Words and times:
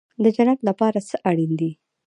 د 0.23 0.25
جنت 0.35 0.59
لپاره 0.69 0.99
څه 1.09 1.15
شی 1.17 1.21
اړین 1.29 1.51
دی؟ 1.59 1.71